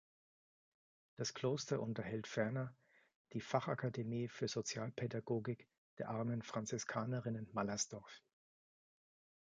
Das 1.17 1.35
Kloster 1.35 1.79
unterhält 1.79 2.25
ferner 2.25 2.75
die 3.33 3.39
"Fachakademie 3.39 4.29
für 4.29 4.47
Sozialpädagogik 4.47 5.67
der 5.99 6.09
Armen 6.09 6.41
Franziskanerinnen 6.41 7.47
Mallersdorf". 7.53 8.23